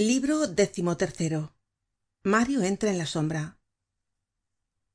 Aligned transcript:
libro 0.00 0.46
XIII 0.46 1.48
mario 2.22 2.62
entra 2.62 2.92
en 2.92 2.98
la 2.98 3.06
sombra. 3.06 3.58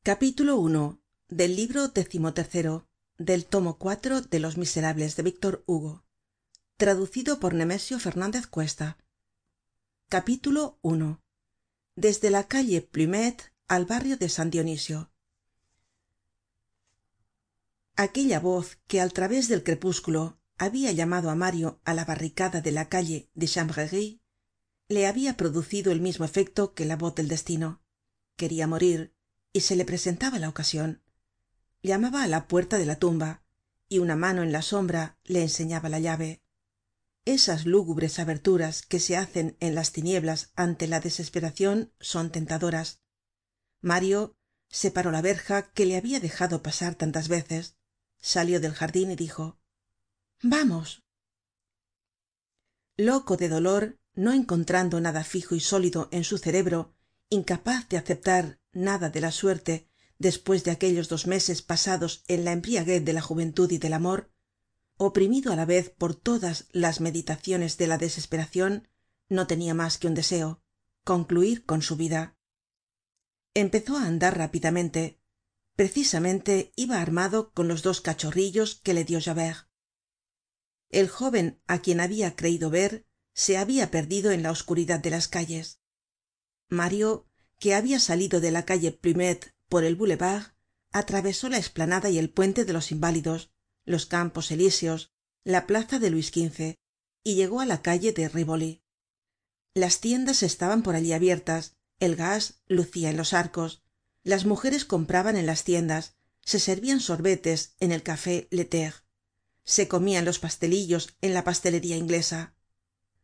Capítulo 0.02 0.56
i 0.66 0.98
del 1.28 1.58
libro 1.58 1.88
XIII 1.88 2.83
del 3.17 3.45
tomo 3.45 3.77
cuatro 3.77 4.21
de 4.21 4.39
los 4.39 4.55
miserables 4.55 5.17
de 5.17 5.24
víctor 5.24 5.66
hugo. 5.67 6.05
Traducido 6.77 7.42
por 7.42 7.53
nemesio 7.53 8.00
fernandez 8.00 8.47
cuesta. 8.47 8.97
Capítulo 10.07 10.79
i 10.84 11.17
desde 11.97 12.29
la 12.29 12.47
calle 12.47 12.79
plumet 12.81 13.51
al 13.67 13.83
barrio 13.83 14.15
de 14.15 14.29
san 14.29 14.49
dionisio. 14.51 15.11
Aquella 17.97 18.39
voz 18.39 18.77
que 18.88 19.01
al 19.01 19.11
través 19.11 19.49
del 19.49 19.63
crepúsculo 19.63 20.39
habia 20.57 20.93
llamado 20.93 21.29
á 21.29 21.35
mario 21.35 21.81
á 21.83 21.93
la 21.93 22.05
barricada 22.05 22.61
de 22.61 22.71
la 22.71 22.88
calle 22.88 23.29
de 23.33 23.47
le 24.94 25.07
habia 25.07 25.38
producido 25.38 25.91
el 25.91 26.02
mismo 26.02 26.25
efecto 26.25 26.74
que 26.74 26.86
la 26.86 26.96
voz 26.96 27.15
del 27.15 27.28
destino. 27.28 27.82
Queria 28.36 28.68
morir 28.68 29.15
y 29.51 29.61
se 29.61 29.75
le 29.75 29.86
presentaba 29.86 30.39
la 30.39 30.50
ocasion 30.50 31.04
llamaba 31.84 32.24
á 32.24 32.28
la 32.28 32.48
puerta 32.48 32.78
de 32.78 32.86
la 32.86 32.96
tumba 32.96 33.44
y 33.90 34.00
una 34.00 34.16
mano 34.16 34.42
en 34.42 34.52
la 34.52 34.62
sombra 34.62 35.20
le 35.26 35.42
enseñaba 35.42 35.90
la 35.90 36.00
llave. 36.00 36.42
Esas 37.26 37.66
lúgubres 37.66 38.20
aberturas 38.20 38.82
que 38.82 39.00
se 39.00 39.18
hacen 39.18 39.58
en 39.60 39.76
las 39.76 39.92
tinieblas 39.92 40.52
ante 40.56 40.88
la 40.88 41.00
desesperacion 41.00 41.94
son 42.00 42.32
tentadoras. 42.32 43.02
Mario 43.82 44.36
separó 44.70 45.12
la 45.12 45.22
verja 45.22 45.72
que 45.73 45.86
le 45.86 45.98
habia 45.98 46.20
dejado 46.20 46.64
pasar 46.64 46.96
tantas 46.96 47.28
veces 47.28 47.76
salió 48.20 48.62
del 48.62 48.73
jardin 48.73 49.12
y 49.12 49.16
dijo 49.18 49.60
vamos 50.42 51.04
loco 52.96 53.36
de 53.36 53.50
dolor 53.50 54.00
no 54.16 54.34
encontrando 54.34 54.99
nada 55.02 55.23
fijo 55.23 55.55
y 55.55 55.59
sólido 55.59 56.09
en 56.12 56.23
su 56.23 56.38
cerebro 56.38 56.94
incapaz 57.30 57.88
de 57.90 57.98
aceptar 57.98 58.59
nada 58.72 59.09
de 59.09 59.22
la 59.22 59.31
suerte 59.31 59.88
despues 60.20 60.64
de 60.64 60.72
aquellos 60.72 61.09
dos 61.09 61.28
meses 61.28 61.61
pasados 61.61 62.23
en 62.28 62.45
la 62.45 62.52
embriaguez 62.52 63.03
de 63.03 63.14
la 63.14 63.22
juventud 63.22 63.72
y 63.72 63.78
del 63.78 63.94
amor 63.94 64.31
oprimido 64.97 65.52
á 65.52 65.55
la 65.55 65.66
vez 65.66 65.89
por 65.89 66.16
todas 66.16 66.67
las 66.72 67.02
meditaciones 67.02 67.78
de 67.78 67.88
la 67.88 67.97
desesperacion 67.97 68.88
no 69.30 69.47
tenia 69.47 69.73
mas 69.73 69.97
que 69.97 70.08
un 70.08 70.14
deseo 70.14 70.61
concluir 71.03 71.66
con 71.66 71.81
su 71.81 71.95
vida. 71.95 72.38
Empezó 73.53 73.98
á 73.98 74.05
andar 74.05 74.38
rápidamente. 74.38 75.20
Precisamente 75.75 76.72
iba 76.75 77.02
armado 77.02 77.52
con 77.52 77.67
los 77.67 77.81
dos 77.81 78.00
cachorrillos 78.02 78.75
que 78.83 78.94
le 78.94 79.03
dio 79.03 79.20
javert. 79.20 79.67
El 80.89 81.09
jóven 81.09 81.61
á 81.67 81.80
quien 81.80 82.00
habia 82.00 82.36
creido 82.36 82.70
ver 82.70 83.05
se 83.34 83.58
habia 83.58 83.92
perdido 83.92 84.31
en 84.31 84.44
la 84.44 84.52
oscuridad 84.52 85.00
de 85.00 85.09
las 85.09 85.28
calles. 85.28 85.80
Mario 86.70 87.28
que 87.59 87.76
habia 87.76 88.00
salido 88.00 88.42
de 88.42 88.52
la 88.52 88.66
calle 88.66 88.92
plumet 88.92 89.53
por 89.70 89.84
el 89.84 89.95
boulevard 89.95 90.53
atravesó 90.92 91.50
la 91.50 91.58
esplanada 91.58 92.09
y 92.09 92.17
el 92.17 92.30
puente 92.30 92.66
de 92.66 92.73
los 92.73 92.92
inválidos 92.92 93.52
los 93.86 94.06
campos 94.06 94.52
elíseos 94.52 95.11
la 95.44 95.66
plaza 95.66 96.00
de 96.00 96.09
luis 96.09 96.28
xv 96.28 96.78
y 97.23 97.36
llegó 97.36 97.61
á 97.61 97.66
la 97.66 97.81
calle 97.81 98.11
de 98.14 98.30
rívoli 98.30 98.84
las 99.73 100.00
tiendas 100.00 100.44
estaban 100.44 100.84
por 100.84 100.95
allí 100.95 101.14
abiertas 101.14 101.76
el 102.00 102.16
gas 102.16 102.61
lucia 102.67 103.09
en 103.09 103.17
los 103.17 103.34
arcos 103.34 103.81
las 104.23 104.45
mujeres 104.45 104.86
compraban 104.86 105.36
en 105.36 105.45
las 105.45 105.64
tiendas 105.64 106.16
se 106.42 106.59
servian 106.59 107.00
sorbetes 107.00 107.76
en 107.80 107.92
el 107.92 108.04
café 108.04 108.48
laiter 108.52 108.94
se 109.64 109.88
comian 109.88 110.26
los 110.26 110.39
pastelillos 110.39 111.16
en 111.22 111.34
la 111.34 111.44
pastelería 111.44 111.98
inglesa 111.98 112.56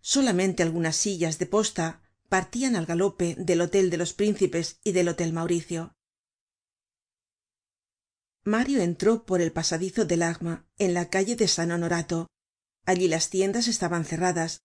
solamente 0.01 0.63
algunas 0.63 0.95
sillas 0.95 1.39
de 1.39 1.45
posta 1.45 2.01
partian 2.29 2.75
al 2.75 2.85
galope 2.85 3.35
del 3.37 3.61
hotel 3.61 3.89
de 3.89 3.97
los 3.97 4.13
príncipes 4.13 4.79
y 4.83 4.91
del 4.91 5.09
hotel 5.09 5.33
mauricio. 5.33 5.95
Mario 8.43 8.81
entró 8.81 9.25
por 9.25 9.41
el 9.41 9.51
pasadizo 9.51 10.05
del 10.05 10.23
arma 10.23 10.67
en 10.77 10.93
la 10.93 11.09
calle 11.09 11.35
de 11.35 11.47
san 11.47 11.71
honorato. 11.71 12.27
Allí 12.85 13.07
las 13.07 13.29
tiendas 13.29 13.67
estaban 13.67 14.05
cerradas. 14.05 14.63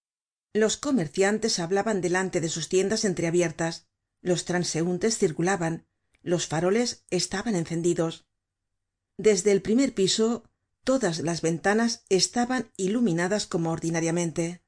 Los 0.53 0.77
comerciantes 0.77 1.59
hablaban 1.59 2.01
delante 2.01 2.41
de 2.41 2.49
sus 2.49 2.69
tiendas 2.69 3.05
entreabiertas. 3.05 3.87
Los 4.21 4.45
transeuntes 4.45 5.19
circulaban. 5.19 5.87
Los 6.23 6.47
faroles 6.47 7.05
estaban 7.11 7.57
encendidos. 7.57 8.25
Desde 9.19 9.53
el 9.53 9.61
primer 9.61 9.95
piso 9.95 10.49
todas 10.85 11.21
las 11.21 11.43
ventanas 11.43 12.05
estaban 12.09 12.71
iluminadas 12.77 13.47
como 13.47 13.71
ordinariamente 13.71 14.64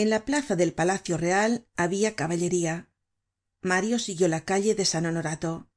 en 0.00 0.08
la 0.08 0.24
plaza 0.24 0.56
del 0.56 0.72
palacio 0.72 1.18
real 1.18 1.68
habia 1.76 2.16
caballería. 2.16 2.90
Mario 3.60 3.98
siguió 3.98 4.28
la 4.28 4.46
calle 4.46 4.74
de 4.74 4.86
san 4.86 5.04
honorato. 5.04 5.68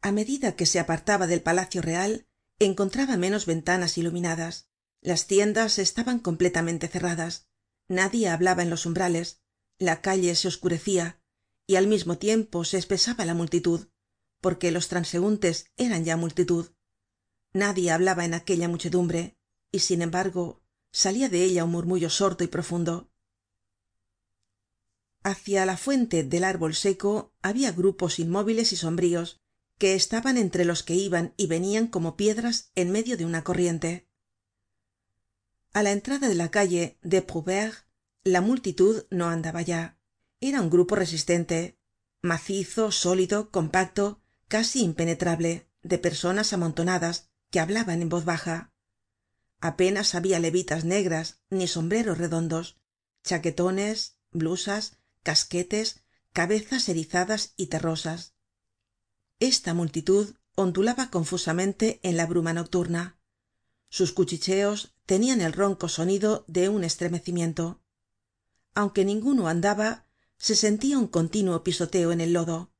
A 0.00 0.12
medida 0.12 0.54
que 0.54 0.64
se 0.64 0.78
apartaba 0.78 1.26
del 1.26 1.42
palacio 1.42 1.82
real 1.82 2.28
encontraba 2.60 3.16
menos 3.16 3.46
ventanas 3.46 3.98
iluminadas. 3.98 4.70
Las 5.00 5.26
tiendas 5.26 5.80
estaban 5.80 6.20
completamente 6.20 6.86
cerradas. 6.86 7.48
Nadie 7.88 8.28
hablaba 8.28 8.62
en 8.62 8.70
los 8.70 8.86
umbrales. 8.86 9.42
La 9.76 10.02
calle 10.02 10.36
se 10.36 10.46
oscurecia 10.46 11.20
y 11.66 11.74
al 11.74 11.88
mismo 11.88 12.16
tiempo 12.16 12.64
se 12.64 12.78
espesaba 12.78 13.24
la 13.24 13.34
multitud 13.34 13.88
porque 14.40 14.70
los 14.70 14.86
transeuntes 14.86 15.72
eran 15.76 16.04
ya 16.04 16.16
multitud. 16.16 16.70
Nadie 17.52 17.90
hablaba 17.90 18.24
en 18.24 18.34
aquella 18.34 18.68
muchedumbre 18.68 19.36
y 19.72 19.80
sin 19.80 20.00
embargo 20.00 20.62
salia 20.92 21.28
de 21.28 21.42
ella 21.42 21.64
un 21.64 21.72
murmullo 21.72 22.08
sordo 22.08 22.44
y 22.44 22.46
profundo 22.46 23.10
hacia 25.22 25.66
la 25.66 25.76
fuente 25.76 26.22
del 26.22 26.44
árbol 26.44 26.74
seco 26.74 27.32
habia 27.42 27.72
grupos 27.72 28.18
inmóviles 28.18 28.72
y 28.72 28.76
sombríos 28.76 29.40
que 29.78 29.94
estaban 29.94 30.36
entre 30.36 30.64
los 30.64 30.82
que 30.82 30.94
iban 30.94 31.34
y 31.36 31.46
venian 31.46 31.86
como 31.86 32.16
piedras 32.16 32.70
en 32.74 32.90
medio 32.90 33.16
de 33.16 33.24
una 33.24 33.44
corriente. 33.44 34.08
A 35.72 35.82
la 35.82 35.92
entrada 35.92 36.28
de 36.28 36.34
la 36.34 36.50
calle 36.50 36.98
de 37.02 37.22
prouvaire 37.22 37.76
la 38.24 38.40
multitud 38.40 39.04
no 39.10 39.28
andaba 39.28 39.62
ya. 39.62 39.98
Era 40.40 40.60
un 40.60 40.70
grupo 40.70 40.96
resistente 40.96 41.78
macizo 42.20 42.90
sólido 42.90 43.50
compacto 43.50 44.20
casi 44.48 44.82
impenetrable 44.82 45.68
de 45.82 45.98
personas 45.98 46.52
amontonadas 46.52 47.30
que 47.50 47.60
hablaban 47.60 48.02
en 48.02 48.08
voz 48.08 48.24
baja. 48.24 48.72
Apenas 49.60 50.14
habia 50.14 50.38
levitas 50.38 50.84
negras 50.84 51.40
ni 51.50 51.68
sombreros 51.68 52.18
redondos 52.18 52.80
chaquetones 53.24 54.18
blusas 54.30 54.98
casquetes 55.22 56.02
cabezas 56.32 56.88
erizadas 56.88 57.52
y 57.56 57.66
terrosas. 57.66 58.34
Esta 59.40 59.74
multitud 59.74 60.36
ondulaba 60.54 61.10
confusamente 61.10 62.00
en 62.02 62.16
la 62.16 62.26
bruma 62.26 62.52
nocturna. 62.52 63.18
Sus 63.88 64.12
cuchicheos 64.12 64.94
tenian 65.06 65.40
el 65.40 65.52
ronco 65.52 65.88
sonido 65.88 66.44
de 66.46 66.68
un 66.68 66.84
estremecimiento. 66.84 67.82
Aunque 68.74 69.04
ninguno 69.04 69.48
andaba 69.48 70.06
se 70.36 70.54
sentia 70.54 70.98
un 70.98 71.08
continuo 71.08 71.64
pisoteo 71.64 72.12
en 72.12 72.20
el 72.20 72.32
lodo. 72.32 72.72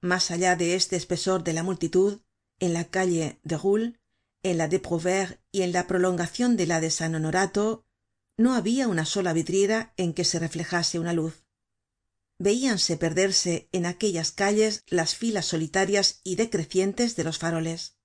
Mas 0.00 0.30
allá 0.30 0.54
de 0.54 0.74
este 0.74 0.96
espesor 0.96 1.42
de 1.42 1.52
la 1.52 1.62
multitud 1.62 2.20
en 2.60 2.74
la 2.74 2.84
calle 2.84 3.40
de 3.42 3.56
roule 3.56 4.00
en 4.42 4.58
la 4.58 4.68
de 4.68 4.78
prouvaire 4.78 5.40
y 5.50 5.62
en 5.62 5.72
la 5.72 5.86
prolongacion 5.86 6.56
de 6.56 6.66
la 6.66 6.80
de 6.80 6.90
san 6.90 7.14
honorato 7.14 7.86
no 8.36 8.54
habia 8.54 8.88
una 8.88 9.06
sola 9.06 9.32
vidriera 9.32 9.94
en 9.96 10.12
que 10.12 10.24
se 10.24 10.38
reflejase 10.38 10.98
una 10.98 11.12
luz 11.12 11.43
veíanse 12.38 12.96
perderse 12.96 13.68
en 13.72 13.86
aquellas 13.86 14.32
calles 14.32 14.82
las 14.88 15.14
filas 15.14 15.46
solitarias 15.46 16.20
y 16.24 16.36
decrecientes 16.36 17.16
de 17.16 17.24
los 17.24 17.38
faroles. 17.38 17.96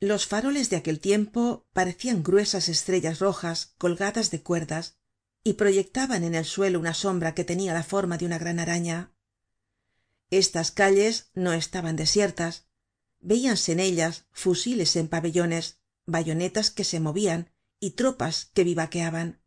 Los 0.00 0.26
faroles 0.26 0.70
de 0.70 0.76
aquel 0.76 1.00
tiempo 1.00 1.66
parecian 1.72 2.22
gruesas 2.22 2.68
estrellas 2.68 3.18
rojas 3.18 3.74
colgadas 3.78 4.30
de 4.30 4.42
cuerdas 4.42 4.98
y 5.44 5.54
proyectaban 5.54 6.24
en 6.24 6.34
el 6.34 6.44
suelo 6.44 6.78
una 6.78 6.94
sombra 6.94 7.34
que 7.34 7.44
tenia 7.44 7.74
la 7.74 7.82
forma 7.82 8.18
de 8.18 8.26
una 8.26 8.38
gran 8.38 8.60
araña. 8.60 9.12
Estas 10.30 10.70
calles 10.70 11.30
no 11.34 11.52
estaban 11.52 11.96
desiertas. 11.96 12.68
Veíanse 13.20 13.72
en 13.72 13.80
ellas 13.80 14.26
fusiles 14.30 14.94
en 14.96 15.08
pabellones 15.08 15.80
bayonetas 16.06 16.70
que 16.70 16.84
se 16.84 17.00
movian 17.00 17.50
y 17.80 17.92
tropas 17.92 18.50
que 18.54 18.64
vivaqueaban 18.64 19.40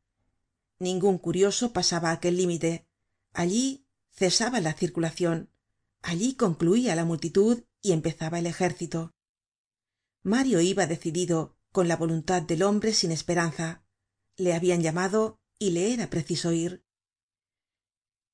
ningun 0.82 1.18
curioso 1.20 1.72
pasaba 1.72 2.12
aquel 2.12 2.36
límite 2.38 2.88
allí 3.34 3.86
cesaba 4.12 4.60
la 4.60 4.74
circulacion 4.74 5.52
allí 6.02 6.36
concluia 6.36 6.96
la 6.96 7.06
multitud 7.06 7.64
y 7.82 7.92
empezaba 7.92 8.40
el 8.40 8.48
ejército. 8.48 9.14
Mario 10.24 10.62
iba 10.62 10.86
decidido 10.86 11.58
con 11.72 11.88
la 11.88 11.98
voluntad 11.98 12.42
del 12.42 12.64
hombre 12.64 12.94
sin 12.94 13.12
esperanza. 13.12 13.84
Le 14.36 14.54
habian 14.54 14.82
llamado 14.82 15.40
y 15.58 15.72
le 15.72 15.94
era 15.94 16.10
preciso 16.10 16.52
ir. 16.52 16.84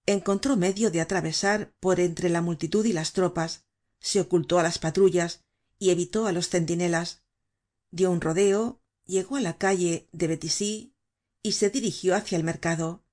Encontró 0.05 0.55
medio 0.55 0.91
de 0.91 1.01
atravesar 1.01 1.73
por 1.79 1.99
entre 1.99 2.29
la 2.29 2.41
multitud 2.41 2.85
y 2.85 2.93
las 2.93 3.13
tropas. 3.13 3.65
Se 3.99 4.21
ocultó 4.21 4.59
á 4.59 4.63
las 4.63 4.79
patrullas 4.79 5.43
y 5.79 5.89
evitó 5.89 6.27
á 6.27 6.31
los 6.31 6.49
centinelas. 6.49 7.23
Dió 7.91 8.11
un 8.11 8.21
rodeo 8.21 8.81
llegó 9.05 9.37
á 9.37 9.41
la 9.41 9.57
calle 9.57 10.09
de 10.11 10.27
bethisy 10.27 10.93
y 11.41 11.53
se 11.53 11.69
dirigió 11.69 12.15
hácia 12.15 12.37
el 12.37 12.43
mercado 12.43 13.05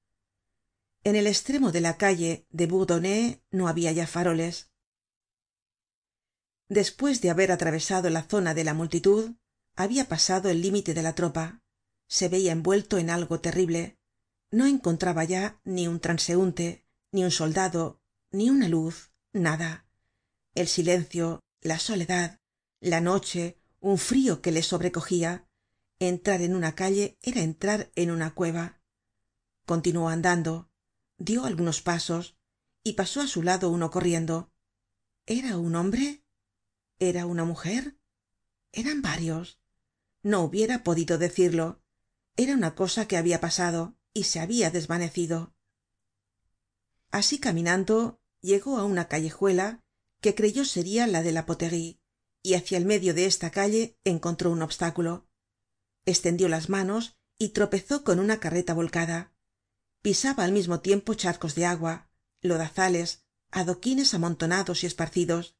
en 1.05 1.17
el 1.17 1.27
estremo 1.27 1.71
de 1.71 1.83
la 1.83 1.99
calle 1.99 2.47
de 2.51 2.67
bourdonnais 2.67 3.39
no 3.51 3.69
habia 3.69 3.93
ya 3.93 4.07
faroles. 4.07 4.71
Despues 6.69 7.21
de 7.21 7.29
haber 7.29 7.53
atravesado 7.53 8.09
la 8.09 8.23
zona 8.23 8.55
de 8.55 8.65
la 8.65 8.73
multitud 8.73 9.37
habia 9.77 10.09
pasado 10.09 10.49
el 10.49 10.63
límite 10.63 10.95
de 10.95 11.03
la 11.03 11.15
tropa. 11.15 11.63
Se 12.09 12.29
veia 12.29 12.53
envuelto 12.53 12.97
en 12.97 13.11
algo 13.11 13.41
terrible. 13.41 13.99
No 14.51 14.67
encontraba 14.67 15.25
ya 15.25 15.61
ni 15.65 15.89
un 15.89 16.01
transeunte 16.01 16.87
ni 17.13 17.23
un 17.23 17.31
soldado 17.31 18.01
ni 18.31 18.49
una 18.49 18.69
luz 18.69 19.13
nada. 19.33 19.87
El 20.55 20.69
silencio 20.69 21.41
la 21.61 21.79
soledad 21.79 22.41
la 22.81 23.01
noche 23.01 23.59
un 23.81 23.99
frio 23.99 24.41
que 24.41 24.53
le 24.53 24.63
sobrecogia 24.63 25.49
entrar 25.99 26.41
en 26.41 26.55
una 26.55 26.75
calle 26.75 27.19
era 27.21 27.43
entrar 27.43 27.91
en 27.95 28.11
una 28.11 28.35
cueva. 28.35 28.81
Continuó 29.67 30.09
andando 30.09 30.71
dio 31.19 31.45
algunos 31.45 31.83
pasos 31.83 32.37
y 32.83 32.95
pasó 32.95 33.21
á 33.21 33.27
su 33.27 33.43
lado 33.43 33.71
uno 33.71 33.91
corriendo. 33.91 34.53
Era 35.27 35.59
un 35.59 35.75
hombre 35.75 36.25
era 36.99 37.27
una 37.27 37.45
mujer 37.45 37.99
eran 38.75 39.03
varios. 39.03 39.61
No 40.23 40.43
hubiera 40.43 40.83
podido 40.83 41.17
decirlo. 41.17 41.81
Era 42.37 42.55
una 42.55 42.75
cosa 42.75 43.07
que 43.07 43.17
habia 43.17 43.41
pasado 43.41 43.97
y 44.13 44.25
se 44.25 44.41
habia 44.41 44.71
desvanecido. 44.71 45.55
Asi 47.11 47.39
caminando 47.39 48.21
llegó 48.41 48.79
á 48.79 48.85
una 48.85 49.07
callejuela 49.07 49.85
que 50.21 50.35
creyó 50.35 50.65
seria 50.65 51.07
la 51.07 51.23
de 51.23 51.33
la 51.33 51.47
poterie 51.47 52.01
y 52.43 52.55
hácia 52.55 52.77
el 52.77 52.85
medio 52.85 53.15
de 53.15 53.27
esta 53.27 53.51
calle 53.51 53.97
encontró 54.03 54.51
un 54.51 54.63
obstáculo. 54.63 55.29
Estendió 56.05 56.49
las 56.49 56.69
manos 56.69 57.17
y 57.39 57.51
tropezó 57.51 58.03
con 58.03 58.19
una 58.19 58.41
carreta 58.41 58.75
volcada 58.75 59.34
pisaba 60.05 60.45
al 60.45 60.53
mismo 60.53 60.81
tiempo 60.81 61.15
charcos 61.15 61.55
de 61.55 61.65
agua 61.65 62.11
lodazales 62.43 63.25
adoquines 63.51 64.13
amontonados 64.13 64.85
y 64.85 64.87
esparcidos. 64.87 65.57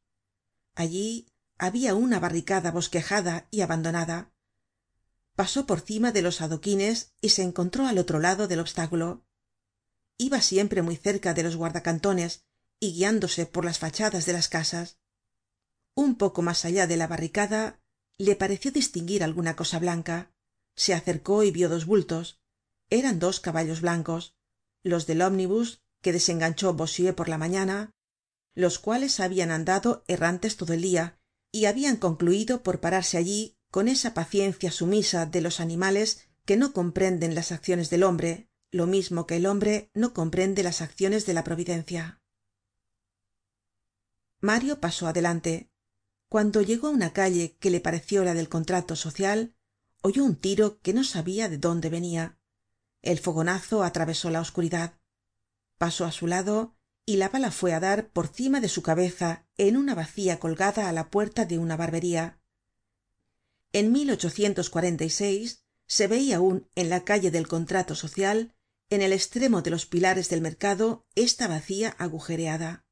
Allí 0.75 1.33
habia 1.57 1.95
una 1.95 2.21
barricada 2.21 2.71
bosquejada 2.71 3.49
y 3.51 3.63
abandonada. 3.63 4.35
Pasó 5.35 5.65
por 5.65 5.81
cima 5.81 6.13
de 6.13 6.21
los 6.21 6.43
adoquines 6.43 7.15
y 7.23 7.31
se 7.31 7.43
encontró 7.43 7.87
al 7.87 7.97
otro 7.97 8.21
lado 8.21 8.47
del 8.47 8.61
obstáculo. 8.61 9.25
Iba 10.19 10.43
siempre 10.43 10.83
muy 10.83 10.97
cerca 10.97 11.33
de 11.33 11.43
los 11.43 11.57
guardacantones 11.57 12.45
y 12.79 12.93
guiándose 12.93 13.47
por 13.47 13.65
las 13.65 13.79
fachadas 13.79 14.27
de 14.27 14.35
las 14.35 14.49
casas. 14.51 14.99
Un 15.95 16.17
poco 16.17 16.43
mas 16.43 16.67
allá 16.67 16.87
de 16.87 16.99
la 16.99 17.07
barricada 17.07 17.81
le 18.19 18.37
pareció 18.37 18.73
distinguir 18.73 19.25
alguna 19.25 19.57
cosa 19.57 19.79
blanca. 19.79 20.35
Se 20.77 20.93
acercó 20.93 21.45
y 21.45 21.51
vio 21.51 21.71
dos 21.71 21.87
bultos 21.87 22.44
eran 22.95 23.19
dos 23.19 23.41
caballos 23.41 23.81
blancos 23.81 24.37
los 24.83 25.07
del 25.07 25.23
omnibus 25.23 25.83
que 26.01 26.13
desenganchó 26.13 26.75
bossuet 26.75 27.15
por 27.15 27.29
la 27.29 27.39
mañana 27.39 27.91
los 28.55 28.79
cuales 28.79 29.19
habian 29.19 29.51
andado 29.51 30.05
errantes 30.07 30.57
todo 30.57 30.75
el 30.75 30.83
dia 30.83 31.19
y 31.51 31.65
habian 31.65 31.97
concluido 31.97 32.63
por 32.63 32.81
pararse 32.81 33.17
allí 33.17 33.57
con 33.71 33.89
esa 33.89 34.15
paciencia 34.15 34.71
sumisa 34.71 35.27
de 35.27 35.41
los 35.41 35.59
animales 35.59 36.29
que 36.45 36.57
no 36.57 36.73
comprenden 36.73 37.35
las 37.35 37.51
acciones 37.51 37.91
del 37.91 38.05
hombre 38.05 38.49
lo 38.71 38.87
mismo 38.87 39.27
que 39.27 39.37
el 39.37 39.47
hombre 39.47 39.91
no 39.95 40.15
comprende 40.15 40.63
las 40.63 40.81
acciones 40.81 41.27
de 41.27 41.35
la 41.35 41.45
providencia. 41.45 42.21
Mario 44.41 44.81
pasó 44.81 45.07
adelante. 45.07 45.71
Cuando 46.29 46.61
llegó 46.61 46.89
á 46.89 46.91
una 46.91 47.13
calle 47.13 47.57
que 47.61 47.71
le 47.71 47.81
pareció 47.81 48.25
la 48.25 48.35
del 48.35 48.49
contrato 48.49 48.97
social 48.97 49.55
oyó 50.03 50.25
un 50.25 50.37
tiro 50.37 50.81
que 50.83 50.93
no 50.93 51.05
sabia 51.05 51.49
de 51.49 51.59
dónde 51.59 51.89
venia 51.89 52.37
el 53.05 53.19
fogonazo 53.19 53.83
atravesó 53.83 54.31
la 54.31 54.41
oscuridad. 54.41 54.95
Pasó 55.79 56.05
á 56.05 56.13
su 56.13 56.27
lado 56.27 56.75
y 57.07 57.17
la 57.17 57.29
bala 57.29 57.51
fue 57.51 57.73
á 57.75 57.81
dar 57.81 58.09
por 58.09 58.29
cima 58.29 58.61
de 58.61 58.69
su 58.69 58.83
cabeza 58.83 59.47
en 59.57 59.77
una 59.77 59.95
bacía 59.95 60.41
colgada 60.41 60.89
á 60.89 60.93
la 60.93 61.11
puerta 61.11 61.45
de 61.45 61.59
una 61.59 61.77
barbería. 61.77 62.41
En 63.73 63.93
se 65.87 66.07
veia 66.07 66.37
aun 66.37 66.69
en 66.75 66.89
la 66.89 67.05
calle 67.05 67.31
del 67.31 67.47
contrato 67.47 67.95
social 67.95 68.55
en 68.89 69.03
el 69.03 69.13
estremo 69.13 69.63
de 69.63 69.71
los 69.71 69.87
pilares 69.87 70.29
del 70.29 70.41
mercado 70.41 71.07
esta 71.15 71.49
bacía 71.49 71.95
agujereada. 71.99 72.85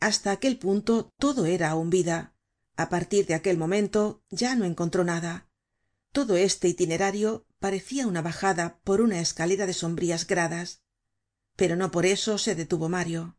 Hasta 0.00 0.30
aquel 0.30 0.58
punto 0.58 1.12
todo 1.18 1.46
era 1.46 1.70
aun 1.70 1.90
vida. 1.90 2.34
A 2.76 2.88
partir 2.88 3.26
de 3.26 3.34
aquel 3.34 3.58
momento 3.58 4.22
ya 4.30 4.54
no 4.54 4.64
encontró 4.64 5.04
nada. 5.04 5.48
Todo 6.12 6.36
este 6.36 6.68
itinerario 6.68 7.46
parecia 7.58 8.06
una 8.06 8.22
bajada 8.22 8.78
por 8.84 9.00
una 9.00 9.20
escalera 9.20 9.66
de 9.66 9.74
sombrías 9.74 10.26
gradas. 10.26 10.82
Pero 11.56 11.76
no 11.76 11.90
por 11.90 12.06
eso 12.06 12.38
se 12.38 12.54
detuvo 12.54 12.88
mario 12.88 13.38